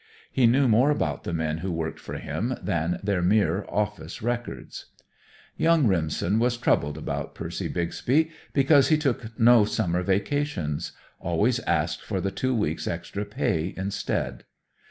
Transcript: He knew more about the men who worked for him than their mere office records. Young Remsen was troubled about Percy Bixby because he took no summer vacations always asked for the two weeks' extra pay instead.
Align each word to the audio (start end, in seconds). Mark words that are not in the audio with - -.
He 0.31 0.47
knew 0.47 0.67
more 0.67 0.89
about 0.89 1.25
the 1.25 1.31
men 1.31 1.59
who 1.59 1.71
worked 1.71 1.99
for 1.99 2.17
him 2.17 2.57
than 2.59 2.99
their 3.03 3.21
mere 3.21 3.65
office 3.69 4.23
records. 4.23 4.87
Young 5.57 5.85
Remsen 5.85 6.39
was 6.39 6.57
troubled 6.57 6.97
about 6.97 7.35
Percy 7.35 7.67
Bixby 7.67 8.31
because 8.51 8.87
he 8.87 8.97
took 8.97 9.39
no 9.39 9.63
summer 9.63 10.01
vacations 10.01 10.93
always 11.19 11.59
asked 11.67 12.01
for 12.01 12.19
the 12.19 12.31
two 12.31 12.55
weeks' 12.55 12.87
extra 12.87 13.25
pay 13.25 13.75
instead. 13.77 14.45